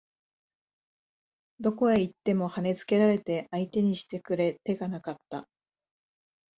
[1.59, 5.47] どこへ行っても跳ね付けられて相手にしてくれ手がなかった